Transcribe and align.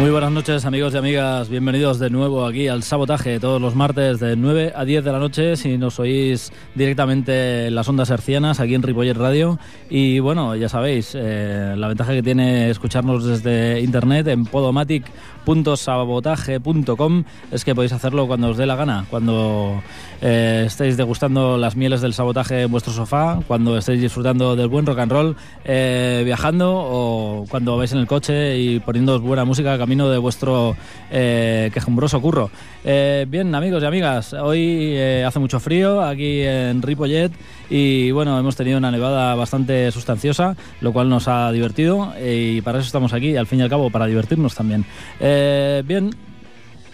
Muy 0.00 0.08
buenas 0.08 0.32
noches 0.32 0.64
amigos 0.64 0.94
y 0.94 0.96
amigas, 0.96 1.50
bienvenidos 1.50 1.98
de 1.98 2.08
nuevo 2.08 2.46
aquí 2.46 2.68
al 2.68 2.82
Sabotaje 2.82 3.38
todos 3.38 3.60
los 3.60 3.74
martes 3.74 4.18
de 4.18 4.34
9 4.34 4.72
a 4.74 4.86
10 4.86 5.04
de 5.04 5.12
la 5.12 5.18
noche 5.18 5.58
si 5.58 5.76
nos 5.76 6.00
oís 6.00 6.50
directamente 6.74 7.66
en 7.66 7.74
las 7.74 7.86
ondas 7.86 8.08
hercianas 8.08 8.60
aquí 8.60 8.74
en 8.74 8.82
Ripollet 8.82 9.12
Radio. 9.12 9.58
Y 9.90 10.18
bueno, 10.20 10.56
ya 10.56 10.70
sabéis, 10.70 11.12
eh, 11.14 11.74
la 11.76 11.88
ventaja 11.88 12.12
que 12.12 12.22
tiene 12.22 12.70
escucharnos 12.70 13.26
desde 13.26 13.82
internet 13.82 14.26
en 14.28 14.46
podomatic.sabotaje.com 15.44 17.24
es 17.50 17.64
que 17.64 17.74
podéis 17.74 17.92
hacerlo 17.92 18.26
cuando 18.26 18.48
os 18.48 18.56
dé 18.56 18.66
la 18.66 18.76
gana, 18.76 19.06
cuando 19.10 19.82
eh, 20.20 20.64
estéis 20.66 20.96
degustando 20.96 21.56
las 21.58 21.76
mieles 21.76 22.00
del 22.00 22.14
sabotaje 22.14 22.62
en 22.62 22.70
vuestro 22.70 22.92
sofá, 22.92 23.40
cuando 23.46 23.76
estéis 23.76 24.00
disfrutando 24.00 24.56
del 24.56 24.68
buen 24.68 24.86
rock 24.86 24.98
and 24.98 25.12
roll, 25.12 25.36
eh, 25.64 26.22
viajando 26.24 26.72
o 26.74 27.46
cuando 27.48 27.76
vais 27.76 27.92
en 27.92 27.98
el 27.98 28.06
coche 28.06 28.58
y 28.58 28.80
poniendo 28.80 29.20
buena 29.20 29.44
música 29.44 29.78
camino 29.78 30.08
de 30.08 30.18
vuestro 30.18 30.76
eh, 31.10 31.70
quejumbroso 31.72 32.20
curro. 32.20 32.50
Eh, 32.84 33.26
bien, 33.28 33.54
amigos 33.54 33.82
y 33.82 33.86
amigas, 33.86 34.32
hoy 34.32 34.96
hace 35.26 35.38
mucho 35.38 35.60
frío 35.60 36.02
aquí 36.02 36.42
en 36.42 36.82
Ripollet 36.82 37.32
y 37.70 38.10
bueno, 38.10 38.38
hemos 38.38 38.56
tenido 38.56 38.76
una 38.76 38.90
nevada 38.90 39.34
bastante 39.34 39.90
sustanciosa, 39.92 40.56
lo 40.80 40.92
cual 40.92 41.08
nos 41.08 41.28
ha 41.28 41.50
divertido 41.52 42.12
y 42.22 42.60
para 42.60 42.78
eso 42.78 42.86
estamos 42.86 43.12
aquí, 43.14 43.36
al 43.36 43.46
fin 43.46 43.60
y 43.60 43.62
al 43.62 43.70
cabo, 43.70 43.88
para 43.88 44.06
divertirnos 44.06 44.54
también. 44.54 44.84
bien, 45.86 46.10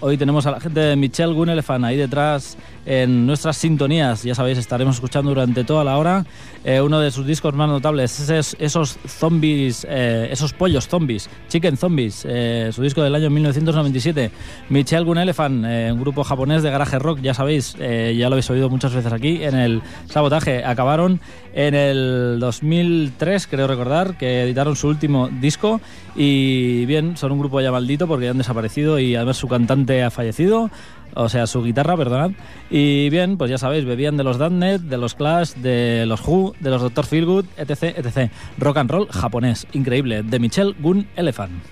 Hoy 0.01 0.19
tenemos 0.19 0.45
a 0.45 0.51
la 0.51 0.61
gente 0.61 0.79
de 0.79 0.95
Michelle 0.95 1.33
Gunelefan 1.33 1.83
ahí 1.83 1.97
detrás 1.97 2.59
en 2.87 3.27
nuestras 3.27 3.57
sintonías. 3.57 4.23
Ya 4.23 4.35
sabéis, 4.35 4.59
estaremos 4.59 4.95
escuchando 4.95 5.31
durante 5.31 5.65
toda 5.65 5.85
la 5.85 5.99
hora 5.99 6.25
eh, 6.65 6.81
uno 6.81 7.01
de 7.01 7.11
sus 7.11 7.27
discos 7.27 7.55
más 7.55 7.69
notables, 7.69 8.31
es 8.31 8.57
esos 8.59 8.99
zombies, 9.07 9.87
eh, 9.89 10.29
esos 10.31 10.53
pollos 10.53 10.89
zombies, 10.89 11.29
Chicken 11.49 11.77
Zombies, 11.77 12.25
eh, 12.29 12.71
su 12.73 12.83
disco 12.83 13.03
del 13.03 13.15
año 13.15 13.29
1997. 13.29 14.31
Michelle 14.71 15.05
Gunelefan, 15.05 15.65
un 15.65 16.01
grupo 16.01 16.25
japonés 16.25 16.63
de 16.63 16.71
garaje 16.71 16.99
rock, 16.99 17.21
ya 17.21 17.35
sabéis, 17.35 17.75
ya 17.75 18.29
lo 18.29 18.35
habéis 18.35 18.49
oído 18.51 18.71
muchas 18.71 18.95
veces 18.95 19.13
aquí 19.13 19.43
en 19.43 19.57
el 19.57 19.83
sabotaje. 20.09 20.65
Acabaron 20.65 21.21
en 21.55 21.75
el 21.75 22.39
2003, 22.39 23.47
creo 23.47 23.67
recordar, 23.67 24.17
que 24.17 24.43
editaron 24.43 24.77
su 24.77 24.89
último 24.89 25.29
disco 25.29 25.81
y 26.15 26.87
bien, 26.87 27.17
son 27.17 27.33
un 27.33 27.39
grupo 27.39 27.61
ya 27.61 27.71
maldito 27.71 28.07
porque 28.07 28.29
han 28.29 28.39
desaparecido 28.39 28.99
y 28.99 29.15
además 29.15 29.37
su 29.37 29.49
cantante 29.49 30.03
ha 30.03 30.11
fallecido, 30.11 30.71
o 31.15 31.29
sea, 31.29 31.47
su 31.47 31.63
guitarra, 31.63 31.97
perdonad. 31.97 32.33
Y 32.71 33.09
bien, 33.11 33.37
pues 33.37 33.51
ya 33.51 33.59
sabéis, 33.59 33.85
bebían 33.85 34.17
de 34.17 34.25
los 34.25 34.39
Damned, 34.39 34.81
de 34.81 34.99
los 34.99 35.15
Clash, 35.15 35.55
de 35.55 36.05
los 36.07 36.27
Who, 36.27 36.55
de 36.61 36.71
los 36.71 36.83
Dr. 36.83 37.07
Feelgood, 37.07 37.47
etc, 37.57 37.99
etc. 37.99 38.31
Rock 38.59 38.79
and 38.79 38.91
roll 38.91 39.09
japonés, 39.09 39.67
increíble, 39.73 40.23
de 40.23 40.39
Michelle 40.39 40.75
Gun 40.79 41.07
Elephant. 41.17 41.63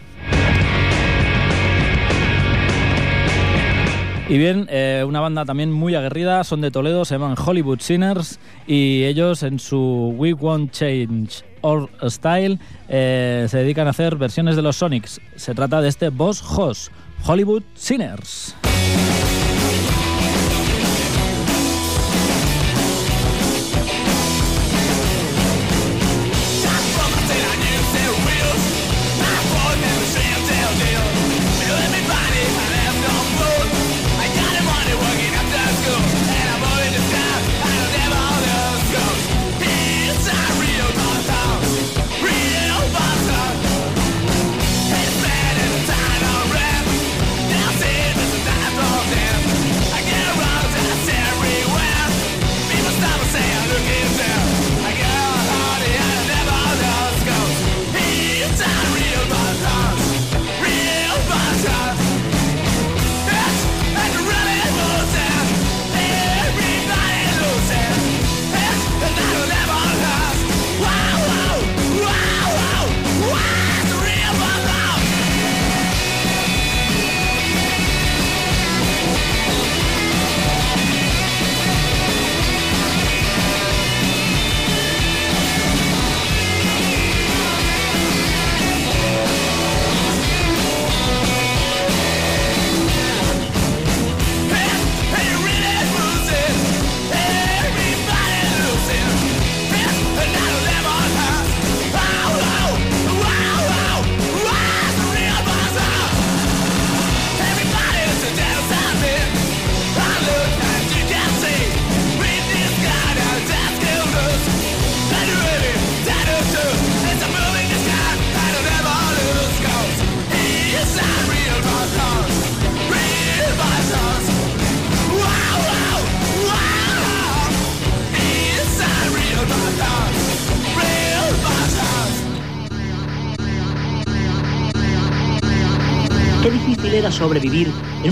Y 4.26 4.38
bien, 4.38 4.66
eh, 4.70 5.04
una 5.06 5.20
banda 5.20 5.44
también 5.44 5.70
muy 5.70 5.94
aguerrida, 5.94 6.42
son 6.44 6.62
de 6.62 6.70
Toledo, 6.70 7.04
se 7.04 7.16
llaman 7.16 7.36
Hollywood 7.36 7.80
Sinners 7.80 8.38
y 8.66 9.04
ellos 9.04 9.42
en 9.42 9.58
su 9.58 10.14
We 10.16 10.32
Won't 10.32 10.72
Change 10.72 11.44
Our 11.60 11.90
Style 12.08 12.58
eh, 12.88 13.46
se 13.50 13.58
dedican 13.58 13.86
a 13.86 13.90
hacer 13.90 14.16
versiones 14.16 14.56
de 14.56 14.62
los 14.62 14.76
Sonics. 14.76 15.20
Se 15.36 15.54
trata 15.54 15.82
de 15.82 15.88
este 15.88 16.08
Boss 16.08 16.42
Hoss, 16.42 16.90
Hollywood 17.26 17.64
Sinners. 17.74 18.54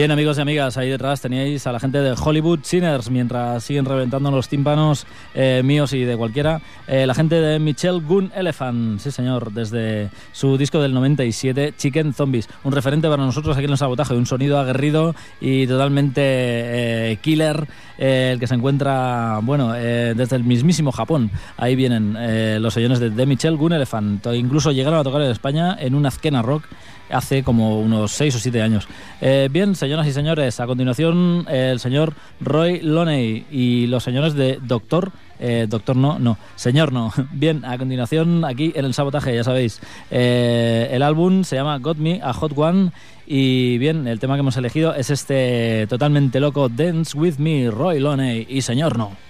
Bien, 0.00 0.10
amigos 0.12 0.38
y 0.38 0.40
amigas, 0.40 0.78
ahí 0.78 0.88
detrás 0.88 1.20
teníais 1.20 1.66
a 1.66 1.72
la 1.72 1.78
gente 1.78 1.98
de 1.98 2.14
Hollywood 2.18 2.60
Sinners, 2.62 3.10
mientras 3.10 3.62
siguen 3.62 3.84
reventando 3.84 4.30
los 4.30 4.48
tímpanos 4.48 5.06
eh, 5.34 5.60
míos 5.62 5.92
y 5.92 6.04
de 6.04 6.16
cualquiera. 6.16 6.62
Eh, 6.88 7.06
la 7.06 7.12
gente 7.12 7.34
de 7.34 7.58
Michelle 7.58 8.00
Gun 8.00 8.32
Elephant, 8.34 8.98
sí 8.98 9.10
señor, 9.10 9.52
desde 9.52 10.08
su 10.32 10.56
disco 10.56 10.80
del 10.80 10.94
97, 10.94 11.74
Chicken 11.76 12.14
Zombies. 12.14 12.48
Un 12.64 12.72
referente 12.72 13.10
para 13.10 13.22
nosotros 13.26 13.54
aquí 13.58 13.66
en 13.66 13.72
el 13.72 13.76
sabotaje, 13.76 14.14
un 14.14 14.24
sonido 14.24 14.58
aguerrido 14.58 15.14
y 15.38 15.66
totalmente 15.66 16.22
eh, 16.24 17.18
killer, 17.20 17.68
el 17.98 18.40
que 18.40 18.46
se 18.46 18.54
encuentra, 18.54 19.40
bueno, 19.42 19.74
desde 19.74 20.34
el 20.34 20.44
mismísimo 20.44 20.92
Japón. 20.92 21.30
Ahí 21.58 21.76
vienen 21.76 22.16
los 22.62 22.72
señores 22.72 23.00
de, 23.00 23.26
Michelle 23.26 23.58
Gun 23.58 23.74
Elephant. 23.74 24.26
Incluso 24.32 24.72
llegaron 24.72 24.98
a 24.98 25.04
tocar 25.04 25.20
en 25.20 25.30
España 25.30 25.76
en 25.78 25.94
una 25.94 26.08
Azkena 26.08 26.40
Rock 26.40 26.64
hace 27.10 27.42
como 27.42 27.80
unos 27.80 28.12
6 28.12 28.36
o 28.36 28.38
7 28.38 28.62
años. 28.62 28.88
Eh, 29.20 29.48
bien, 29.50 29.74
señoras 29.74 30.06
y 30.06 30.12
señores, 30.12 30.60
a 30.60 30.66
continuación 30.66 31.46
el 31.48 31.80
señor 31.80 32.14
Roy 32.40 32.80
Loney 32.80 33.46
y 33.50 33.86
los 33.86 34.04
señores 34.04 34.34
de 34.34 34.58
Doctor. 34.62 35.12
Eh, 35.42 35.66
doctor 35.68 35.96
no, 35.96 36.18
no, 36.18 36.36
señor 36.54 36.92
no. 36.92 37.12
Bien, 37.32 37.64
a 37.64 37.78
continuación 37.78 38.44
aquí 38.44 38.72
en 38.74 38.84
el 38.84 38.92
sabotaje, 38.92 39.34
ya 39.34 39.42
sabéis, 39.42 39.80
eh, 40.10 40.90
el 40.92 41.02
álbum 41.02 41.44
se 41.44 41.56
llama 41.56 41.78
Got 41.78 41.96
Me 41.96 42.20
a 42.22 42.34
Hot 42.34 42.52
One 42.54 42.92
y 43.26 43.78
bien, 43.78 44.06
el 44.06 44.20
tema 44.20 44.34
que 44.34 44.40
hemos 44.40 44.58
elegido 44.58 44.94
es 44.94 45.08
este 45.08 45.86
totalmente 45.88 46.40
loco 46.40 46.68
Dance 46.68 47.16
With 47.16 47.38
Me, 47.38 47.70
Roy 47.70 48.00
Loney 48.00 48.46
y 48.50 48.60
señor 48.60 48.98
no. 48.98 49.29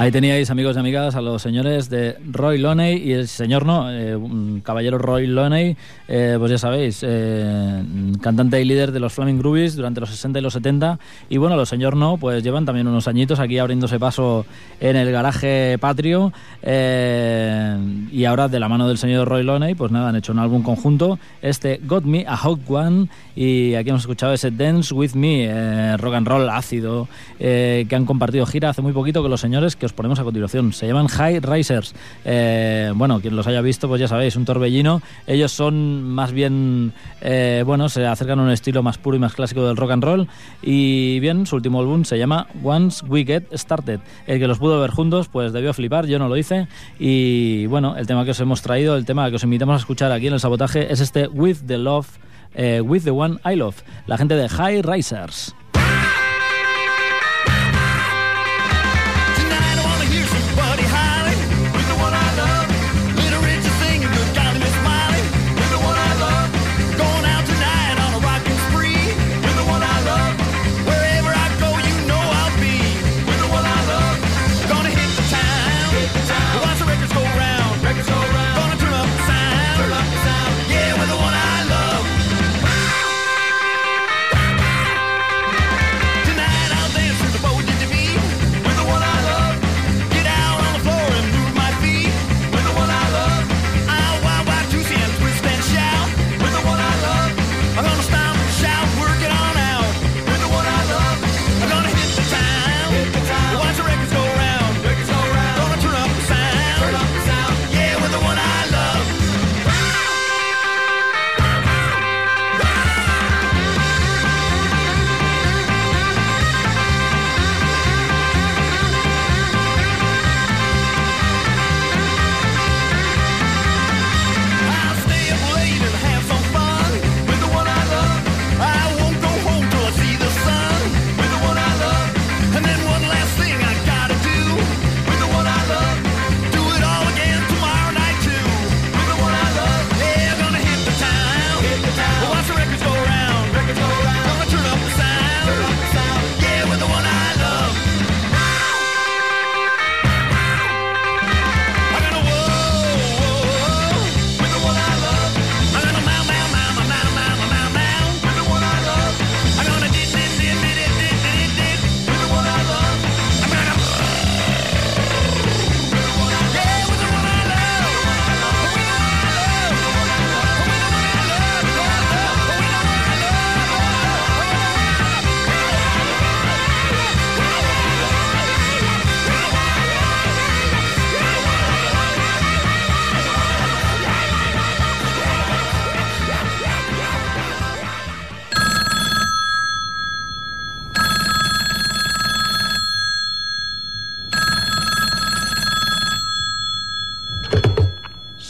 Ahí 0.00 0.12
teníais, 0.12 0.48
amigos 0.48 0.76
y 0.76 0.78
amigas, 0.78 1.16
a 1.16 1.20
los 1.20 1.42
señores 1.42 1.90
de 1.90 2.18
Roy 2.30 2.58
Loney 2.58 2.98
y 2.98 3.14
el 3.14 3.26
señor 3.26 3.66
no, 3.66 3.90
eh, 3.90 4.14
un 4.14 4.60
caballero 4.60 4.96
Roy 4.96 5.26
Loney, 5.26 5.76
eh, 6.06 6.36
pues 6.38 6.52
ya 6.52 6.58
sabéis, 6.58 7.00
eh, 7.02 7.82
cantante 8.20 8.60
y 8.60 8.64
líder 8.64 8.92
de 8.92 9.00
los 9.00 9.12
Flaming 9.12 9.40
Groovies 9.40 9.74
durante 9.74 9.98
los 9.98 10.08
60 10.10 10.38
y 10.38 10.42
los 10.42 10.52
70. 10.52 11.00
Y 11.28 11.38
bueno, 11.38 11.56
los 11.56 11.68
señor 11.68 11.96
no, 11.96 12.16
pues 12.16 12.44
llevan 12.44 12.64
también 12.64 12.86
unos 12.86 13.08
añitos 13.08 13.40
aquí 13.40 13.58
abriéndose 13.58 13.98
paso 13.98 14.46
en 14.78 14.94
el 14.94 15.10
garaje 15.10 15.78
patrio. 15.80 16.32
y 16.62 18.24
ahora, 18.24 18.46
de 18.46 18.60
la 18.60 18.68
mano 18.68 18.86
del 18.86 18.98
señor 18.98 19.26
Roy 19.26 19.42
Loney, 19.42 19.74
pues 19.74 19.90
nada, 19.90 20.10
han 20.10 20.16
hecho 20.16 20.30
un 20.30 20.38
álbum 20.38 20.62
conjunto, 20.62 21.18
este 21.42 21.80
Got 21.84 22.04
Me 22.04 22.24
a 22.24 22.36
Hot 22.36 22.60
One. 22.68 23.08
Y 23.40 23.76
aquí 23.76 23.90
hemos 23.90 24.02
escuchado 24.02 24.32
ese 24.32 24.50
Dance 24.50 24.92
with 24.92 25.12
Me, 25.14 25.96
rock 25.96 26.14
and 26.14 26.26
roll 26.26 26.48
ácido, 26.50 27.06
que 27.38 27.88
han 27.88 28.04
compartido 28.04 28.44
gira 28.46 28.70
hace 28.70 28.82
muy 28.82 28.92
poquito 28.92 29.22
con 29.22 29.30
los 29.30 29.40
señores 29.40 29.76
que 29.76 29.86
os 29.86 29.92
ponemos 29.92 30.18
a 30.18 30.24
continuación. 30.24 30.72
Se 30.72 30.88
llaman 30.88 31.06
High 31.06 31.38
Risers. 31.38 31.94
Eh, 32.24 32.90
bueno, 32.96 33.20
quien 33.20 33.36
los 33.36 33.46
haya 33.46 33.60
visto, 33.60 33.86
pues 33.86 34.00
ya 34.00 34.08
sabéis, 34.08 34.34
un 34.34 34.44
torbellino. 34.44 35.02
Ellos 35.28 35.52
son 35.52 36.02
más 36.02 36.32
bien, 36.32 36.92
eh, 37.20 37.62
bueno, 37.64 37.88
se 37.88 38.06
acercan 38.06 38.40
a 38.40 38.42
un 38.42 38.50
estilo 38.50 38.82
más 38.82 38.98
puro 38.98 39.16
y 39.16 39.20
más 39.20 39.34
clásico 39.34 39.64
del 39.64 39.76
rock 39.76 39.92
and 39.92 40.02
roll. 40.02 40.28
Y 40.60 41.20
bien, 41.20 41.46
su 41.46 41.54
último 41.54 41.78
álbum 41.78 42.02
se 42.02 42.18
llama 42.18 42.48
Once 42.64 43.06
We 43.06 43.24
Get 43.24 43.44
Started. 43.52 44.00
El 44.26 44.40
que 44.40 44.48
los 44.48 44.58
pudo 44.58 44.80
ver 44.80 44.90
juntos, 44.90 45.28
pues 45.28 45.52
debió 45.52 45.72
flipar, 45.72 46.06
yo 46.06 46.18
no 46.18 46.28
lo 46.28 46.36
hice. 46.36 46.66
Y 46.98 47.66
bueno, 47.66 47.96
el 47.96 48.08
tema 48.08 48.24
que 48.24 48.32
os 48.32 48.40
hemos 48.40 48.62
traído, 48.62 48.96
el 48.96 49.04
tema 49.04 49.30
que 49.30 49.36
os 49.36 49.44
invitamos 49.44 49.74
a 49.74 49.78
escuchar 49.78 50.10
aquí 50.10 50.26
en 50.26 50.32
el 50.32 50.40
sabotaje 50.40 50.92
es 50.92 50.98
este 50.98 51.28
With 51.28 51.58
the 51.64 51.78
Love, 51.78 52.08
eh, 52.54 52.80
With 52.80 53.04
the 53.04 53.10
One 53.10 53.38
I 53.44 53.56
Love, 53.56 53.76
la 54.06 54.16
gente 54.16 54.34
de 54.34 54.48
High 54.48 54.82
Risers. 54.82 55.54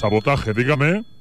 Sabotaje, 0.08 0.54
dígame. 0.54 1.17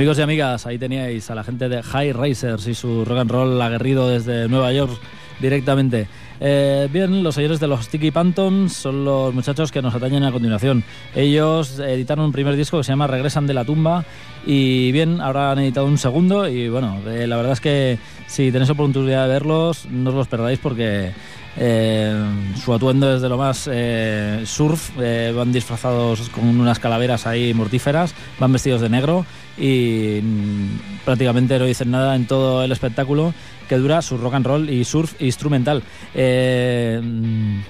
Amigos 0.00 0.18
y 0.18 0.22
amigas, 0.22 0.64
ahí 0.64 0.78
teníais 0.78 1.30
a 1.30 1.34
la 1.34 1.44
gente 1.44 1.68
de 1.68 1.82
High 1.82 2.14
Racers 2.14 2.66
y 2.66 2.74
su 2.74 3.04
rock 3.04 3.18
and 3.18 3.30
roll 3.30 3.60
aguerrido 3.60 4.08
desde 4.08 4.48
Nueva 4.48 4.72
York 4.72 4.98
directamente. 5.40 6.08
Eh, 6.40 6.88
bien, 6.90 7.22
los 7.22 7.34
señores 7.34 7.60
de 7.60 7.66
los 7.66 7.84
Sticky 7.84 8.10
Pantons 8.10 8.72
son 8.72 9.04
los 9.04 9.34
muchachos 9.34 9.70
que 9.70 9.82
nos 9.82 9.94
atañen 9.94 10.24
a 10.24 10.32
continuación. 10.32 10.84
Ellos 11.14 11.78
editaron 11.80 12.24
un 12.24 12.32
primer 12.32 12.56
disco 12.56 12.78
que 12.78 12.84
se 12.84 12.92
llama 12.92 13.08
Regresan 13.08 13.46
de 13.46 13.52
la 13.52 13.66
tumba 13.66 14.06
y 14.46 14.90
bien, 14.90 15.20
ahora 15.20 15.52
han 15.52 15.58
editado 15.58 15.84
un 15.84 15.98
segundo 15.98 16.48
y 16.48 16.70
bueno, 16.70 16.98
eh, 17.06 17.26
la 17.26 17.36
verdad 17.36 17.52
es 17.52 17.60
que 17.60 17.98
si 18.26 18.50
tenéis 18.50 18.70
oportunidad 18.70 19.24
de 19.24 19.28
verlos, 19.34 19.84
no 19.84 20.08
os 20.08 20.16
los 20.16 20.28
perdáis 20.28 20.58
porque 20.60 21.12
eh, 21.58 22.24
su 22.56 22.72
atuendo 22.72 23.14
es 23.14 23.20
de 23.20 23.28
lo 23.28 23.36
más 23.36 23.68
surf, 24.46 24.96
van 24.96 25.52
disfrazados 25.52 26.30
con 26.30 26.58
unas 26.58 26.78
calaveras 26.78 27.26
ahí 27.26 27.52
mortíferas, 27.52 28.14
van 28.38 28.50
vestidos 28.50 28.80
de 28.80 28.88
negro 28.88 29.26
y 29.60 30.20
mm, 30.22 31.04
prácticamente 31.04 31.58
no 31.58 31.66
dicen 31.66 31.90
nada 31.90 32.16
en 32.16 32.26
todo 32.26 32.64
el 32.64 32.72
espectáculo 32.72 33.34
que 33.68 33.76
dura 33.76 34.02
su 34.02 34.16
rock 34.16 34.34
and 34.34 34.46
roll 34.46 34.70
y 34.70 34.84
surf 34.84 35.20
instrumental. 35.20 35.82
Eh, 36.14 37.00
mm, 37.02 37.60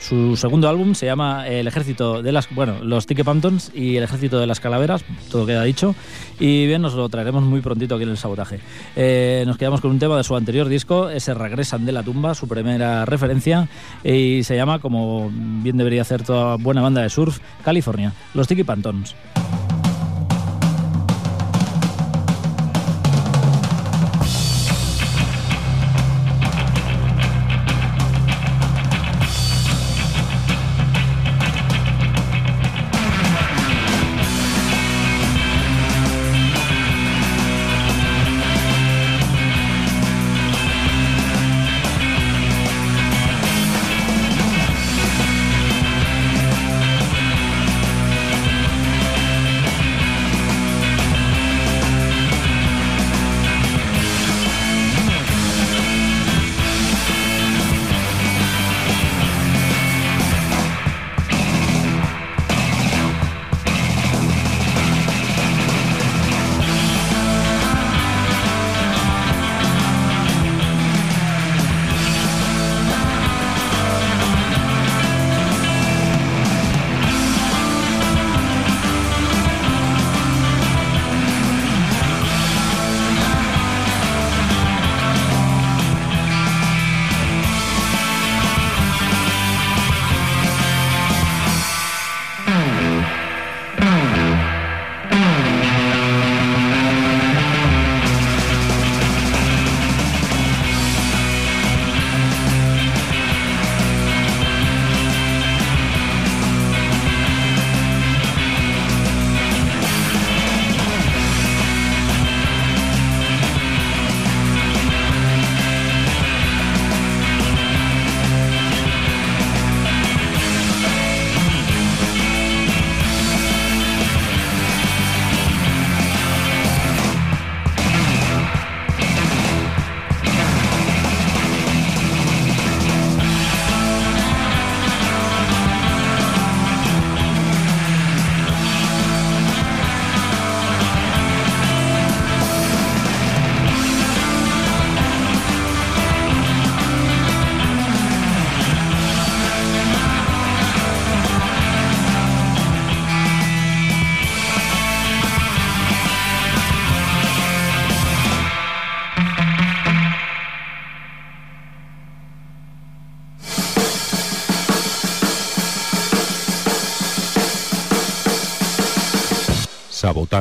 su 0.00 0.36
segundo 0.36 0.68
álbum 0.68 0.94
se 0.94 1.06
llama 1.06 1.48
El 1.48 1.66
Ejército 1.66 2.22
de 2.22 2.30
las. 2.30 2.54
Bueno, 2.54 2.74
los 2.82 3.06
Tiki 3.06 3.22
Pantons 3.22 3.70
y 3.74 3.96
El 3.96 4.04
Ejército 4.04 4.38
de 4.38 4.46
las 4.46 4.60
Calaveras, 4.60 5.02
todo 5.30 5.46
queda 5.46 5.62
dicho. 5.62 5.94
Y 6.38 6.66
bien, 6.66 6.82
nos 6.82 6.92
lo 6.92 7.08
traeremos 7.08 7.42
muy 7.42 7.62
prontito 7.62 7.94
aquí 7.94 8.04
en 8.04 8.10
el 8.10 8.18
sabotaje. 8.18 8.60
Eh, 8.96 9.44
nos 9.46 9.56
quedamos 9.56 9.80
con 9.80 9.92
un 9.92 9.98
tema 9.98 10.18
de 10.18 10.24
su 10.24 10.36
anterior 10.36 10.68
disco, 10.68 11.08
ese 11.08 11.32
Regresan 11.32 11.86
de 11.86 11.92
la 11.92 12.02
Tumba, 12.02 12.34
su 12.34 12.46
primera 12.46 13.06
referencia, 13.06 13.66
y 14.02 14.42
se 14.42 14.56
llama, 14.56 14.78
como 14.78 15.30
bien 15.32 15.78
debería 15.78 16.02
hacer 16.02 16.22
toda 16.22 16.56
buena 16.56 16.82
banda 16.82 17.00
de 17.00 17.08
surf, 17.08 17.38
California, 17.64 18.12
los 18.34 18.46
Tiki 18.46 18.64
Pantons. 18.64 19.14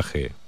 Sabotaje. 0.02 0.43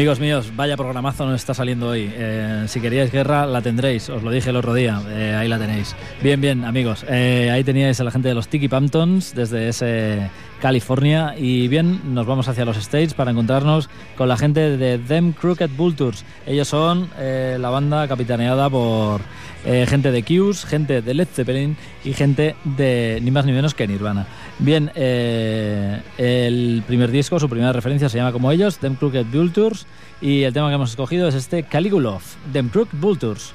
Amigos 0.00 0.18
míos, 0.18 0.52
vaya 0.56 0.78
programazo 0.78 1.26
nos 1.26 1.34
está 1.34 1.52
saliendo 1.52 1.88
hoy. 1.88 2.10
Eh, 2.10 2.64
si 2.68 2.80
queríais 2.80 3.12
guerra, 3.12 3.44
la 3.44 3.60
tendréis. 3.60 4.08
Os 4.08 4.22
lo 4.22 4.30
dije 4.30 4.48
el 4.48 4.56
otro 4.56 4.72
día. 4.72 4.98
Eh, 5.10 5.36
ahí 5.38 5.46
la 5.46 5.58
tenéis. 5.58 5.94
Bien, 6.22 6.40
bien, 6.40 6.64
amigos. 6.64 7.04
Eh, 7.06 7.50
ahí 7.52 7.62
teníais 7.64 8.00
a 8.00 8.04
la 8.04 8.10
gente 8.10 8.28
de 8.28 8.34
los 8.34 8.48
Tiki 8.48 8.66
Pamptons 8.66 9.34
desde 9.34 9.68
ese 9.68 10.30
California. 10.62 11.34
Y 11.36 11.68
bien, 11.68 12.14
nos 12.14 12.24
vamos 12.24 12.48
hacia 12.48 12.64
los 12.64 12.78
States 12.78 13.12
para 13.12 13.30
encontrarnos 13.30 13.90
con 14.16 14.28
la 14.28 14.38
gente 14.38 14.78
de 14.78 14.96
Them 14.96 15.34
Crooked 15.34 15.68
Vultures. 15.76 16.24
Ellos 16.46 16.68
son 16.68 17.10
la 17.18 17.68
banda 17.68 18.08
capitaneada 18.08 18.70
por 18.70 19.20
eh, 19.64 19.86
gente 19.88 20.10
de 20.10 20.22
Q's, 20.22 20.64
gente 20.64 21.02
de 21.02 21.14
Led 21.14 21.28
Zeppelin 21.32 21.76
y 22.04 22.12
gente 22.12 22.56
de 22.64 23.20
ni 23.22 23.30
más 23.30 23.44
ni 23.44 23.52
menos 23.52 23.74
que 23.74 23.86
Nirvana. 23.86 24.26
Bien, 24.58 24.90
eh, 24.94 26.00
el 26.18 26.82
primer 26.86 27.10
disco, 27.10 27.38
su 27.38 27.48
primera 27.48 27.72
referencia 27.72 28.08
se 28.08 28.18
llama 28.18 28.32
como 28.32 28.50
ellos, 28.52 28.78
Them 28.78 28.96
Crooked 28.96 29.26
Vultures, 29.26 29.86
y 30.20 30.42
el 30.42 30.52
tema 30.52 30.68
que 30.68 30.74
hemos 30.74 30.90
escogido 30.90 31.28
es 31.28 31.34
este 31.34 31.62
Caligulov, 31.62 32.22
Them 32.52 32.68
Crooked 32.68 32.98
Vultures. 32.98 33.54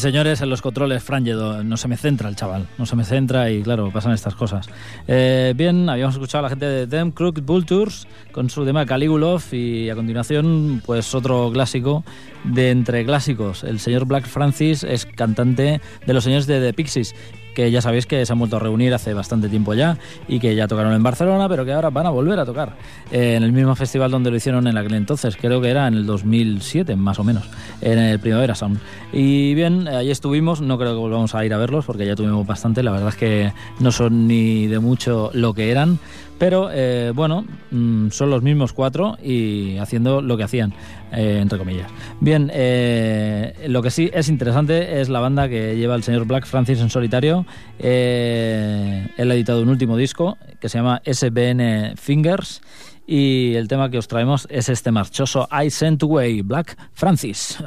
Señores, 0.00 0.40
en 0.40 0.50
los 0.50 0.62
controles, 0.62 1.02
Fran 1.02 1.24
Lledó, 1.24 1.62
no 1.62 1.76
se 1.76 1.86
me 1.86 1.96
centra 1.96 2.28
el 2.28 2.36
chaval, 2.36 2.66
no 2.78 2.86
se 2.86 2.96
me 2.96 3.04
centra 3.04 3.50
y 3.50 3.62
claro, 3.62 3.90
pasan 3.92 4.12
estas 4.12 4.34
cosas. 4.34 4.68
Eh, 5.06 5.54
bien, 5.56 5.88
habíamos 5.88 6.14
escuchado 6.14 6.40
a 6.40 6.42
la 6.42 6.48
gente 6.48 6.66
de 6.66 6.86
Them 6.86 7.12
Crooked 7.12 7.42
Vultures 7.42 8.06
con 8.32 8.50
su 8.50 8.64
tema 8.64 8.86
Caligulov 8.86 9.42
y 9.52 9.88
a 9.90 9.94
continuación, 9.94 10.82
pues 10.84 11.14
otro 11.14 11.50
clásico 11.52 12.04
de 12.44 12.70
entre 12.70 13.04
clásicos. 13.04 13.62
El 13.62 13.78
señor 13.78 14.06
Black 14.06 14.26
Francis 14.26 14.82
es 14.82 15.06
cantante 15.06 15.80
de 16.06 16.14
los 16.14 16.24
señores 16.24 16.46
de 16.46 16.60
The 16.60 16.72
Pixies 16.72 17.14
que 17.54 17.70
ya 17.70 17.80
sabéis 17.80 18.06
que 18.06 18.24
se 18.24 18.32
han 18.32 18.38
vuelto 18.38 18.56
a 18.56 18.60
reunir 18.60 18.94
hace 18.94 19.14
bastante 19.14 19.48
tiempo 19.48 19.74
ya 19.74 19.98
y 20.28 20.40
que 20.40 20.54
ya 20.54 20.68
tocaron 20.68 20.92
en 20.92 21.02
Barcelona, 21.02 21.48
pero 21.48 21.64
que 21.64 21.72
ahora 21.72 21.90
van 21.90 22.06
a 22.06 22.10
volver 22.10 22.38
a 22.38 22.44
tocar 22.44 22.76
eh, 23.10 23.34
en 23.36 23.42
el 23.42 23.52
mismo 23.52 23.74
festival 23.74 24.10
donde 24.10 24.30
lo 24.30 24.36
hicieron 24.36 24.66
en 24.66 24.76
aquel 24.76 24.94
entonces, 24.94 25.36
creo 25.36 25.60
que 25.60 25.68
era 25.68 25.86
en 25.86 25.94
el 25.94 26.06
2007 26.06 26.96
más 26.96 27.18
o 27.18 27.24
menos, 27.24 27.44
en 27.80 27.98
el 27.98 28.18
Primavera 28.18 28.54
Sound. 28.54 28.78
Y 29.12 29.54
bien, 29.54 29.88
ahí 29.88 30.10
estuvimos, 30.10 30.60
no 30.60 30.78
creo 30.78 30.92
que 30.92 30.98
volvamos 30.98 31.34
a 31.34 31.44
ir 31.44 31.54
a 31.54 31.58
verlos 31.58 31.84
porque 31.84 32.06
ya 32.06 32.16
tuvimos 32.16 32.46
bastante, 32.46 32.82
la 32.82 32.92
verdad 32.92 33.08
es 33.08 33.16
que 33.16 33.52
no 33.78 33.92
son 33.92 34.26
ni 34.26 34.66
de 34.66 34.78
mucho 34.78 35.30
lo 35.34 35.54
que 35.54 35.70
eran, 35.70 35.98
pero 36.40 36.70
eh, 36.72 37.12
bueno, 37.14 37.44
mm, 37.70 38.08
son 38.08 38.30
los 38.30 38.42
mismos 38.42 38.72
cuatro 38.72 39.18
y 39.22 39.76
haciendo 39.76 40.22
lo 40.22 40.38
que 40.38 40.44
hacían, 40.44 40.72
eh, 41.12 41.38
entre 41.42 41.58
comillas. 41.58 41.90
Bien, 42.18 42.50
eh, 42.54 43.66
lo 43.68 43.82
que 43.82 43.90
sí 43.90 44.10
es 44.10 44.30
interesante 44.30 45.02
es 45.02 45.10
la 45.10 45.20
banda 45.20 45.50
que 45.50 45.76
lleva 45.76 45.94
el 45.94 46.02
señor 46.02 46.24
Black 46.24 46.46
Francis 46.46 46.80
en 46.80 46.88
solitario. 46.88 47.44
Él 47.78 49.10
ha 49.18 49.34
editado 49.34 49.60
un 49.60 49.68
último 49.68 49.98
disco 49.98 50.38
que 50.60 50.70
se 50.70 50.78
llama 50.78 51.02
SBN 51.04 51.96
Fingers 51.96 52.62
y 53.06 53.54
el 53.56 53.68
tema 53.68 53.90
que 53.90 53.98
os 53.98 54.08
traemos 54.08 54.48
es 54.50 54.70
este 54.70 54.90
marchoso 54.92 55.46
I 55.52 55.68
Sent 55.68 56.02
Away, 56.02 56.40
Black 56.40 56.74
Francis. 56.94 57.58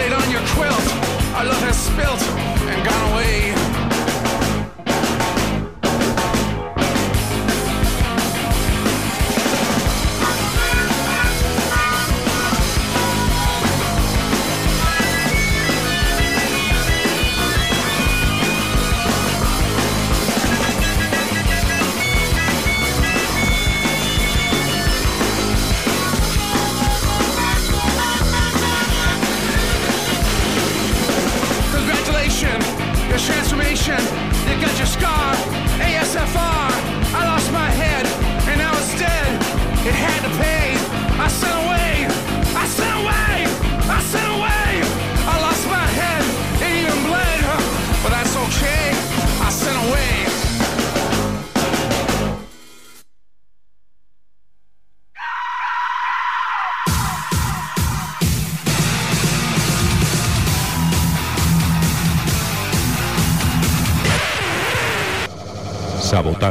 Laid 0.00 0.12
on 0.14 0.30
your 0.30 0.40
quilt. 0.56 0.86
Our 1.36 1.44
love 1.44 1.62
has 1.62 1.76
spilt 1.76 2.22
and 2.72 2.84
gone 2.84 3.12
away. 3.12 3.59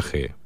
Sabotaje. 0.02 0.39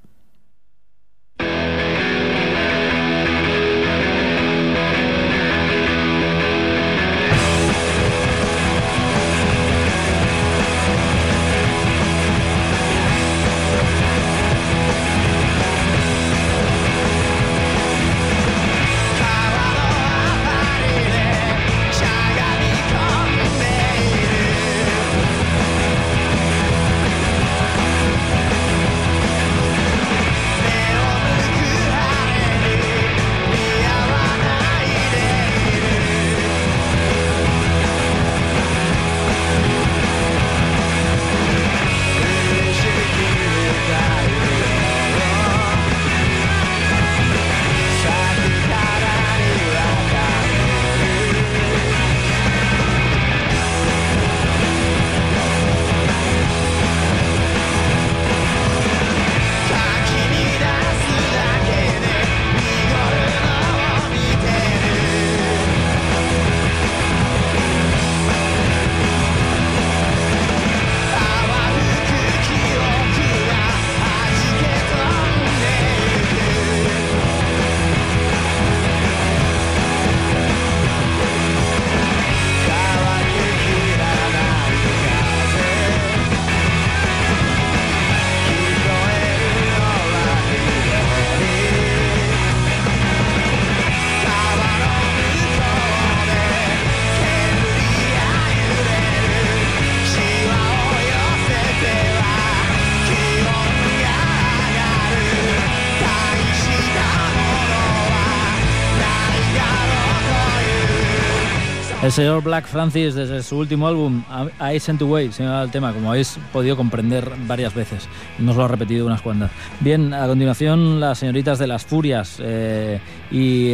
Señor 112.13 112.43
Black 112.43 112.67
Francis, 112.67 113.15
desde 113.15 113.41
su 113.41 113.57
último 113.57 113.87
álbum, 113.87 114.23
I 114.61 114.79
Sent 114.79 115.01
Away, 115.01 115.31
se 115.31 115.43
llama 115.43 115.63
el 115.63 115.71
tema, 115.71 115.91
como 115.93 116.11
habéis 116.11 116.37
podido 116.51 116.77
comprender 116.77 117.27
varias 117.47 117.73
veces. 117.73 118.07
Nos 118.37 118.55
lo 118.55 118.65
ha 118.65 118.67
repetido 118.67 119.07
unas 119.07 119.23
cuantas. 119.23 119.49
Bien, 119.79 120.13
a 120.13 120.27
continuación, 120.27 120.99
las 120.99 121.17
señoritas 121.17 121.57
de 121.57 121.65
las 121.65 121.85
Furias 121.85 122.37
eh, 122.39 122.99
y, 123.31 123.73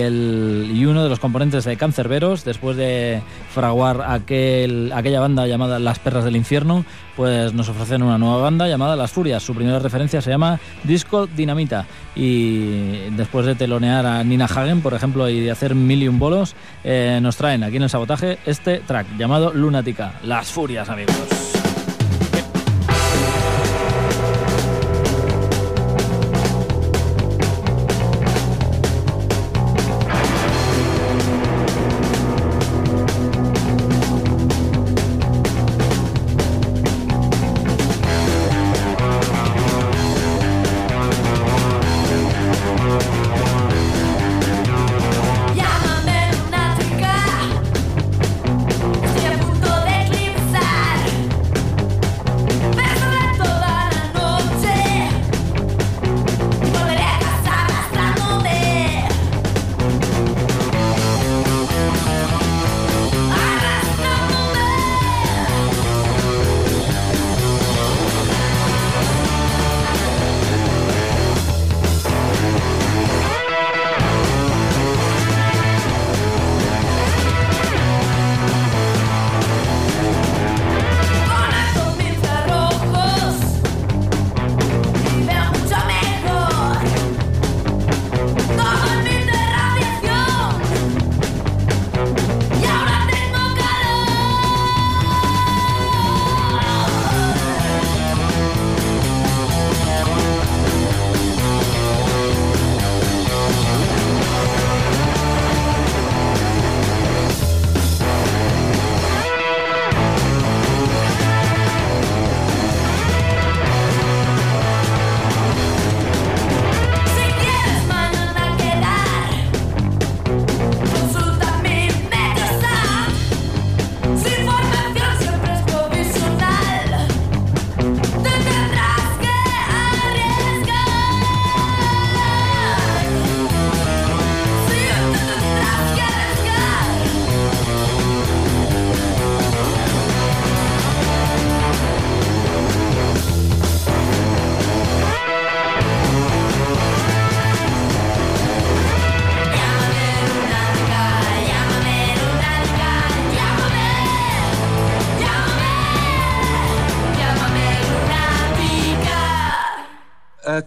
uno 0.85 1.03
de 1.03 1.09
los 1.09 1.19
componentes 1.19 1.65
de 1.65 1.75
Cancerberos, 1.75 2.45
después 2.45 2.77
de 2.77 3.21
fraguar 3.53 4.05
aquel, 4.07 4.93
aquella 4.95 5.19
banda 5.19 5.45
llamada 5.45 5.77
Las 5.77 5.99
Perras 5.99 6.23
del 6.23 6.37
Infierno, 6.37 6.85
pues 7.19 7.53
nos 7.53 7.67
ofrecen 7.67 8.01
una 8.01 8.17
nueva 8.17 8.37
banda 8.37 8.65
llamada 8.65 8.95
Las 8.95 9.11
Furias. 9.11 9.43
Su 9.43 9.53
primera 9.53 9.77
referencia 9.77 10.21
se 10.21 10.29
llama 10.29 10.57
Disco 10.85 11.27
Dinamita. 11.27 11.85
Y 12.15 13.09
después 13.09 13.45
de 13.45 13.55
telonear 13.55 14.05
a 14.05 14.23
Nina 14.23 14.45
Hagen, 14.45 14.79
por 14.79 14.93
ejemplo, 14.93 15.27
y 15.27 15.41
de 15.41 15.51
hacer 15.51 15.75
mil 15.75 16.01
y 16.01 16.07
un 16.07 16.17
bolos, 16.17 16.55
eh, 16.85 17.19
nos 17.21 17.35
traen 17.35 17.65
aquí 17.65 17.75
en 17.75 17.83
el 17.83 17.89
sabotaje 17.89 18.39
este 18.45 18.77
track 18.79 19.17
llamado 19.17 19.51
Lunática. 19.51 20.13
Las 20.23 20.49
Furias, 20.49 20.87
amigos. 20.87 21.38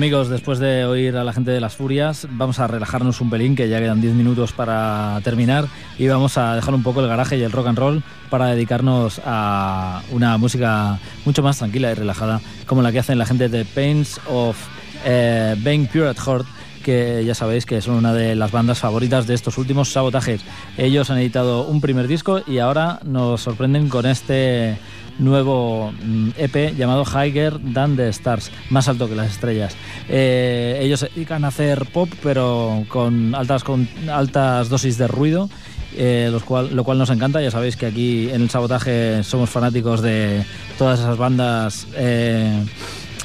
Amigos, 0.00 0.30
después 0.30 0.58
de 0.58 0.86
oír 0.86 1.14
a 1.18 1.24
la 1.24 1.34
gente 1.34 1.50
de 1.50 1.60
las 1.60 1.76
furias, 1.76 2.26
vamos 2.30 2.58
a 2.58 2.66
relajarnos 2.66 3.20
un 3.20 3.28
pelín, 3.28 3.54
que 3.54 3.68
ya 3.68 3.80
quedan 3.80 4.00
10 4.00 4.14
minutos 4.14 4.50
para 4.52 5.20
terminar, 5.22 5.66
y 5.98 6.08
vamos 6.08 6.38
a 6.38 6.54
dejar 6.54 6.72
un 6.72 6.82
poco 6.82 7.02
el 7.02 7.06
garaje 7.06 7.36
y 7.36 7.42
el 7.42 7.52
rock 7.52 7.66
and 7.66 7.78
roll 7.78 8.02
para 8.30 8.46
dedicarnos 8.46 9.20
a 9.26 10.00
una 10.10 10.38
música 10.38 10.98
mucho 11.26 11.42
más 11.42 11.58
tranquila 11.58 11.90
y 11.90 11.94
relajada, 11.94 12.40
como 12.64 12.80
la 12.80 12.92
que 12.92 12.98
hacen 12.98 13.18
la 13.18 13.26
gente 13.26 13.50
de 13.50 13.66
Pains 13.66 14.18
of 14.26 14.56
eh, 15.04 15.54
Being 15.58 15.86
Pure 15.86 16.08
at 16.08 16.16
Heart, 16.16 16.46
que 16.82 17.22
ya 17.26 17.34
sabéis 17.34 17.66
que 17.66 17.82
son 17.82 17.96
una 17.96 18.14
de 18.14 18.34
las 18.36 18.52
bandas 18.52 18.78
favoritas 18.78 19.26
de 19.26 19.34
estos 19.34 19.58
últimos 19.58 19.92
sabotajes. 19.92 20.40
Ellos 20.78 21.10
han 21.10 21.18
editado 21.18 21.66
un 21.66 21.82
primer 21.82 22.08
disco 22.08 22.40
y 22.46 22.56
ahora 22.56 23.00
nos 23.04 23.42
sorprenden 23.42 23.90
con 23.90 24.06
este 24.06 24.78
nuevo 25.20 25.92
mm, 25.92 26.30
EP 26.36 26.76
llamado 26.76 27.04
Higher 27.04 27.58
Than 27.72 27.96
the 27.96 28.08
Stars, 28.08 28.50
más 28.70 28.88
alto 28.88 29.08
que 29.08 29.14
las 29.14 29.30
estrellas. 29.30 29.76
Eh, 30.08 30.80
ellos 30.82 31.00
se 31.00 31.08
dedican 31.08 31.44
a 31.44 31.48
hacer 31.48 31.86
pop, 31.92 32.08
pero 32.22 32.84
con 32.88 33.34
altas, 33.34 33.62
con 33.64 33.88
altas 34.10 34.68
dosis 34.68 34.98
de 34.98 35.06
ruido. 35.08 35.48
eh, 35.96 36.32
cual, 36.44 36.74
lo 36.74 36.84
cual 36.84 36.98
nos 36.98 37.10
encanta, 37.10 37.40
ya 37.42 37.50
sabéis 37.50 37.76
que 37.76 37.86
aquí 37.86 38.30
en 38.30 38.42
el 38.42 38.50
sabotaje 38.50 39.22
somos 39.24 39.50
fanáticos 39.50 40.02
de 40.02 40.44
todas 40.78 41.00
esas 41.00 41.18
bandas 41.18 41.86
eh, 41.96 42.64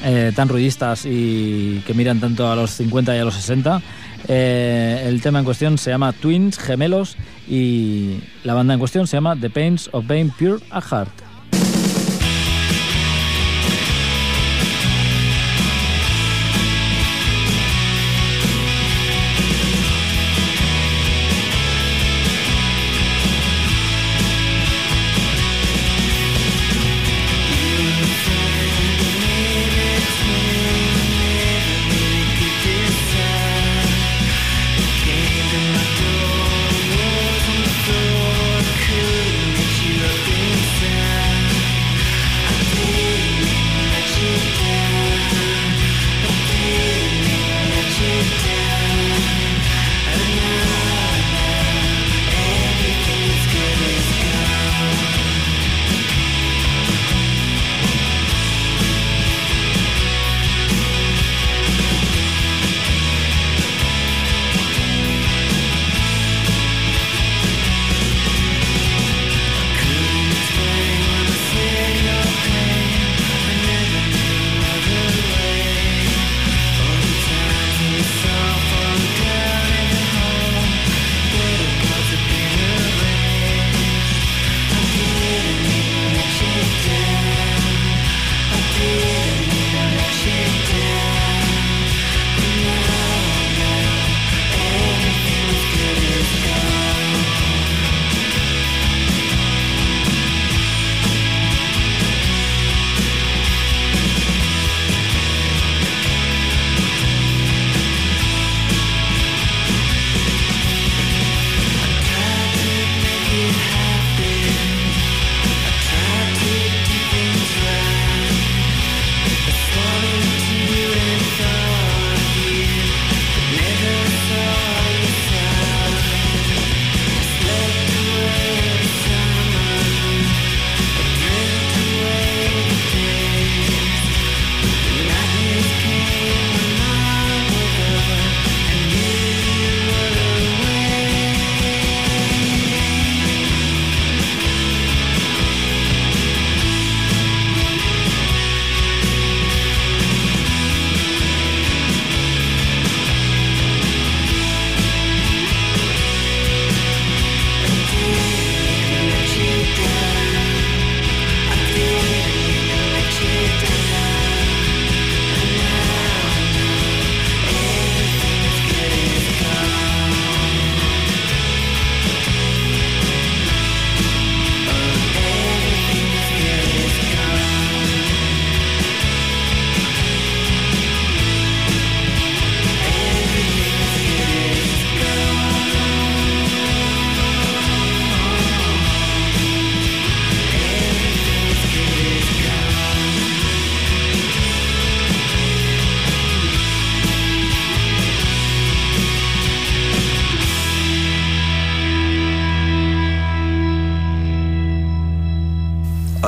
eh, 0.03 0.31
tan 0.35 0.49
ruidistas 0.49 1.05
y 1.05 1.81
que 1.85 1.93
miran 1.93 2.19
tanto 2.19 2.51
a 2.51 2.55
los 2.55 2.71
50 2.71 3.15
y 3.15 3.19
a 3.19 3.25
los 3.25 3.35
60. 3.35 3.81
Eh, 4.27 5.03
el 5.05 5.21
tema 5.21 5.39
en 5.39 5.45
cuestión 5.45 5.77
se 5.77 5.91
llama 5.91 6.11
Twins, 6.11 6.57
Gemelos, 6.57 7.15
y 7.47 8.19
la 8.43 8.53
banda 8.53 8.73
en 8.73 8.79
cuestión 8.79 9.07
se 9.07 9.17
llama 9.17 9.35
The 9.35 9.49
Pains 9.49 9.89
of 9.93 10.07
Being 10.07 10.31
Pure 10.31 10.59
at 10.71 10.83
Heart. 10.83 11.24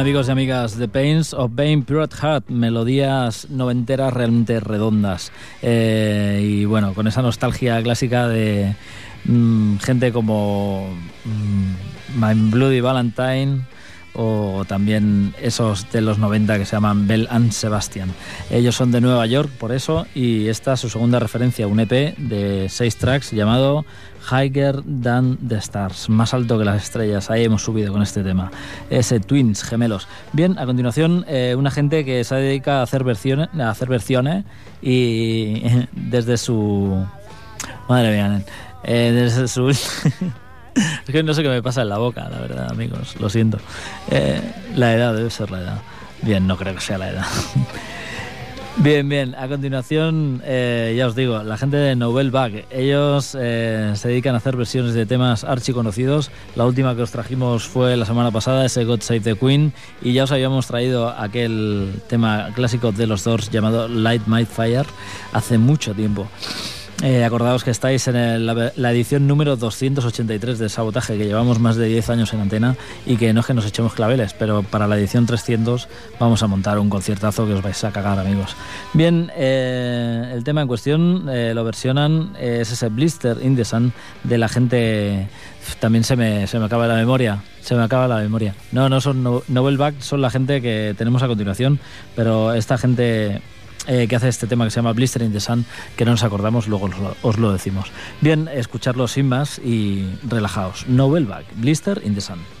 Amigos 0.00 0.28
y 0.28 0.30
amigas, 0.30 0.78
The 0.78 0.88
Pains 0.88 1.34
of 1.34 1.50
Vain 1.54 1.82
Pure 1.82 2.04
at 2.04 2.14
Heart, 2.14 2.48
melodías 2.48 3.50
noventeras 3.50 4.10
realmente 4.14 4.58
redondas. 4.58 5.30
Eh, 5.60 6.40
y 6.42 6.64
bueno, 6.64 6.94
con 6.94 7.06
esa 7.06 7.20
nostalgia 7.20 7.82
clásica 7.82 8.26
de 8.26 8.74
mm, 9.26 9.76
gente 9.76 10.10
como 10.10 10.88
mm, 11.26 12.18
My 12.18 12.32
Bloody 12.50 12.80
Valentine 12.80 13.66
o 14.14 14.64
también 14.66 15.34
esos 15.40 15.90
de 15.92 16.00
los 16.00 16.18
90 16.18 16.58
que 16.58 16.66
se 16.66 16.76
llaman 16.76 17.06
Bell 17.06 17.28
and 17.30 17.52
Sebastian. 17.52 18.10
Ellos 18.50 18.74
son 18.76 18.92
de 18.92 19.00
Nueva 19.00 19.26
York 19.26 19.50
por 19.58 19.72
eso 19.72 20.06
y 20.14 20.48
esta 20.48 20.74
es 20.74 20.80
su 20.80 20.88
segunda 20.88 21.18
referencia, 21.18 21.66
un 21.66 21.80
EP 21.80 22.16
de 22.16 22.68
seis 22.68 22.96
tracks 22.96 23.30
llamado 23.30 23.84
Higher 24.30 24.82
Than 25.02 25.38
the 25.48 25.56
Stars, 25.56 26.08
más 26.08 26.34
alto 26.34 26.58
que 26.58 26.64
las 26.64 26.82
estrellas. 26.82 27.30
Ahí 27.30 27.44
hemos 27.44 27.62
subido 27.62 27.92
con 27.92 28.02
este 28.02 28.22
tema. 28.22 28.50
Ese 28.90 29.20
Twins, 29.20 29.62
gemelos. 29.62 30.08
Bien, 30.32 30.58
a 30.58 30.66
continuación, 30.66 31.24
eh, 31.26 31.54
una 31.56 31.70
gente 31.70 32.04
que 32.04 32.22
se 32.24 32.34
dedica 32.36 32.80
a 32.80 32.82
hacer 32.82 33.04
versiones, 33.04 33.48
a 33.58 33.70
hacer 33.70 33.88
versiones 33.88 34.44
y 34.82 35.62
desde 35.92 36.36
su. 36.36 37.04
Madre 37.88 38.12
mía, 38.12 38.42
eh, 38.84 39.12
desde 39.12 39.48
su. 39.48 39.74
es 41.06 41.12
que 41.12 41.22
no 41.22 41.34
sé 41.34 41.42
qué 41.42 41.48
me 41.48 41.62
pasa 41.62 41.82
en 41.82 41.88
la 41.88 41.98
boca, 41.98 42.28
la 42.28 42.40
verdad, 42.40 42.70
amigos. 42.70 43.16
Lo 43.20 43.28
siento. 43.28 43.58
Eh, 44.10 44.40
la 44.76 44.94
edad 44.94 45.14
debe 45.14 45.30
ser 45.30 45.50
la 45.50 45.60
edad. 45.60 45.78
Bien, 46.22 46.46
no 46.46 46.56
creo 46.56 46.74
que 46.74 46.80
sea 46.80 46.98
la 46.98 47.10
edad. 47.10 47.26
Bien, 48.76 49.06
bien. 49.08 49.34
A 49.34 49.46
continuación, 49.46 50.40
eh, 50.44 50.94
ya 50.96 51.06
os 51.06 51.14
digo, 51.14 51.42
la 51.42 51.58
gente 51.58 51.76
de 51.76 51.96
Novel 51.96 52.30
Bag, 52.30 52.64
ellos 52.70 53.36
eh, 53.38 53.92
se 53.94 54.08
dedican 54.08 54.34
a 54.34 54.38
hacer 54.38 54.56
versiones 54.56 54.94
de 54.94 55.04
temas 55.04 55.44
archiconocidos. 55.44 56.30
La 56.56 56.64
última 56.64 56.96
que 56.96 57.02
os 57.02 57.10
trajimos 57.10 57.64
fue 57.64 57.94
la 57.98 58.06
semana 58.06 58.30
pasada, 58.30 58.64
ese 58.64 58.84
God 58.84 59.02
Save 59.02 59.20
the 59.20 59.34
Queen, 59.34 59.74
y 60.00 60.14
ya 60.14 60.24
os 60.24 60.32
habíamos 60.32 60.66
traído 60.66 61.10
aquel 61.10 61.92
tema 62.08 62.52
clásico 62.54 62.90
de 62.90 63.06
los 63.06 63.22
Doors 63.22 63.50
llamado 63.50 63.86
Light 63.86 64.22
My 64.26 64.46
Fire 64.46 64.86
hace 65.32 65.58
mucho 65.58 65.92
tiempo. 65.92 66.26
Eh, 67.02 67.24
acordaos 67.24 67.64
que 67.64 67.70
estáis 67.70 68.06
en 68.08 68.16
el, 68.16 68.44
la, 68.44 68.72
la, 68.76 68.92
edición 68.92 69.26
número 69.26 69.56
283 69.56 70.58
de 70.58 70.68
Sabotaje, 70.68 71.16
que 71.16 71.24
llevamos 71.24 71.58
más 71.58 71.76
de 71.76 71.86
10 71.86 72.10
años 72.10 72.34
en 72.34 72.40
antena 72.40 72.76
y 73.06 73.16
que 73.16 73.32
no 73.32 73.40
es 73.40 73.46
que 73.46 73.54
nos 73.54 73.64
echemos 73.64 73.94
claveles, 73.94 74.34
pero 74.34 74.62
para 74.62 74.86
la 74.86 74.98
edición 74.98 75.24
300 75.24 75.88
vamos 76.18 76.42
a 76.42 76.46
montar 76.46 76.78
un 76.78 76.90
conciertazo 76.90 77.46
que 77.46 77.54
os 77.54 77.62
vais 77.62 77.82
a 77.84 77.90
cagar, 77.90 78.18
amigos. 78.18 78.54
Bien, 78.92 79.32
eh, 79.34 80.30
el 80.34 80.44
tema 80.44 80.60
en 80.60 80.68
cuestión 80.68 81.26
eh, 81.30 81.52
lo 81.54 81.64
versionan, 81.64 82.36
es 82.38 82.70
ese 82.70 82.90
Blister 82.90 83.38
in 83.42 83.56
the 83.56 83.64
Sun 83.64 83.94
de 84.24 84.36
la 84.36 84.50
gente. 84.50 85.26
También 85.78 86.04
se 86.04 86.16
me, 86.16 86.46
se 86.46 86.58
me 86.58 86.66
acaba 86.66 86.86
la 86.86 86.96
memoria. 86.96 87.42
Se 87.62 87.74
me 87.74 87.82
acaba 87.82 88.08
la 88.08 88.18
memoria. 88.18 88.54
No, 88.72 88.90
no 88.90 89.00
son 89.00 89.22
no, 89.22 89.42
Novelback, 89.48 90.00
son 90.00 90.20
la 90.20 90.30
gente 90.30 90.60
que 90.60 90.94
tenemos 90.98 91.22
a 91.22 91.28
continuación, 91.28 91.78
pero 92.14 92.52
esta 92.52 92.76
gente 92.76 93.40
eh, 93.86 94.06
que 94.08 94.16
hace 94.16 94.28
este 94.28 94.46
tema 94.46 94.64
que 94.64 94.70
se 94.70 94.76
llama 94.76 94.92
Blister 94.92 95.22
in 95.22 95.32
the 95.32 95.40
Sun, 95.40 95.64
que 95.96 96.04
no 96.04 96.12
nos 96.12 96.22
acordamos, 96.22 96.68
luego 96.68 96.86
os 96.86 96.98
lo, 96.98 97.16
os 97.22 97.38
lo 97.38 97.52
decimos. 97.52 97.90
Bien, 98.20 98.48
escucharlo 98.48 99.08
sin 99.08 99.28
más 99.28 99.58
y 99.58 100.06
relajaos. 100.28 100.86
Novelback, 100.86 101.44
Blister 101.56 102.00
in 102.04 102.14
the 102.14 102.20
Sun. 102.20 102.59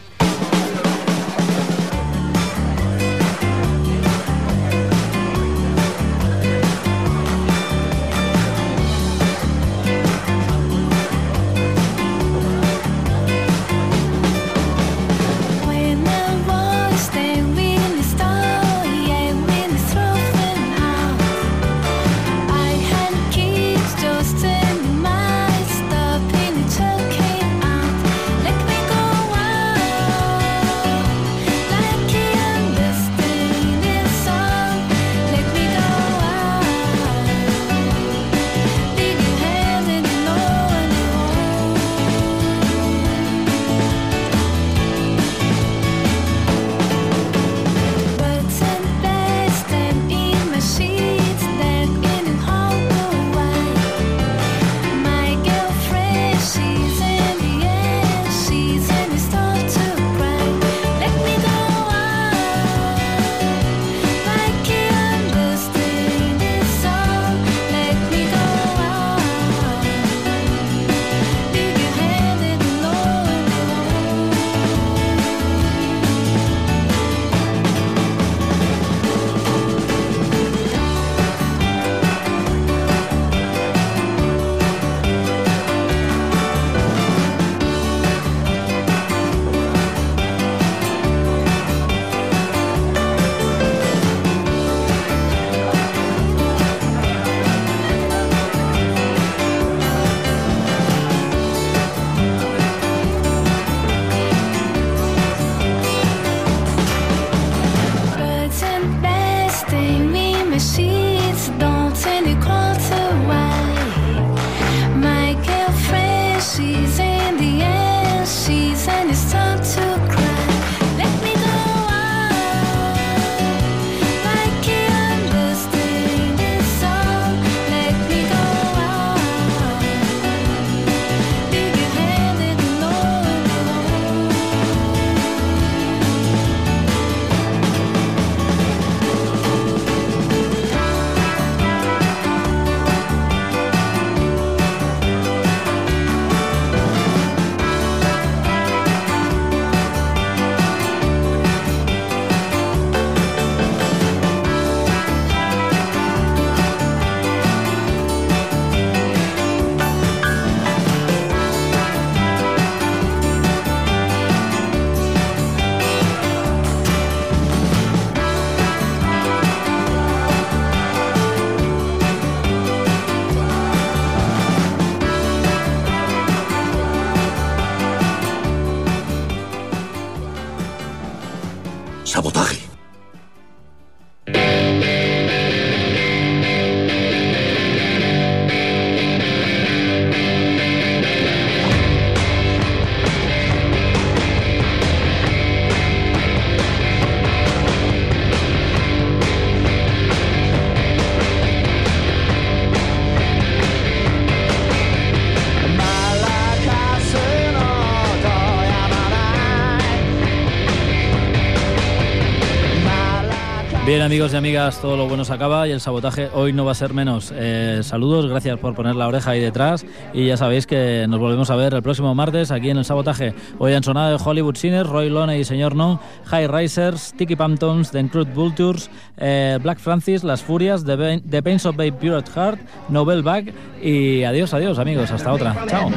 Bien 213.90 214.02
amigos 214.02 214.32
y 214.32 214.36
amigas, 214.36 214.80
todo 214.80 214.96
lo 214.96 215.08
bueno 215.08 215.24
se 215.24 215.32
acaba 215.32 215.66
y 215.66 215.72
el 215.72 215.80
sabotaje 215.80 216.30
hoy 216.32 216.52
no 216.52 216.64
va 216.64 216.70
a 216.70 216.74
ser 216.76 216.94
menos. 216.94 217.32
Eh, 217.34 217.80
saludos, 217.82 218.28
gracias 218.28 218.56
por 218.60 218.72
poner 218.72 218.94
la 218.94 219.08
oreja 219.08 219.32
ahí 219.32 219.40
detrás 219.40 219.84
y 220.14 220.28
ya 220.28 220.36
sabéis 220.36 220.64
que 220.64 221.06
nos 221.08 221.18
volvemos 221.18 221.50
a 221.50 221.56
ver 221.56 221.74
el 221.74 221.82
próximo 221.82 222.14
martes 222.14 222.52
aquí 222.52 222.70
en 222.70 222.76
el 222.76 222.84
sabotaje. 222.84 223.34
Hoy 223.58 223.72
han 223.72 223.82
sonado 223.82 224.16
de 224.16 224.24
Hollywood 224.24 224.54
Sinners, 224.54 224.88
Roy 224.88 225.10
Lone 225.10 225.40
y 225.40 225.44
Señor 225.44 225.74
No, 225.74 226.00
High 226.26 226.46
Risers, 226.46 227.14
Tiki 227.14 227.34
Pantons, 227.34 227.90
The 227.90 227.98
Incrude 227.98 228.32
Vultures, 228.32 228.92
eh, 229.16 229.58
Black 229.60 229.80
Francis, 229.80 230.22
Las 230.22 230.40
Furias, 230.40 230.84
The 230.84 231.42
Pains 231.42 231.66
of 231.66 231.74
Babe 231.74 231.94
Pure 231.94 232.18
at 232.18 232.28
Heart, 232.28 232.60
Nobel 232.90 233.24
Bag 233.24 233.52
y 233.82 234.22
adiós, 234.22 234.54
adiós 234.54 234.78
amigos, 234.78 235.10
hasta 235.10 235.32
otra. 235.32 235.56
Chao. 235.66 235.88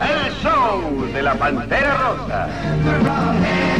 El 0.00 0.32
show 0.40 1.12
de 1.12 1.20
la 1.20 1.34
Pantera 1.34 1.96
Rosa. 1.96 3.73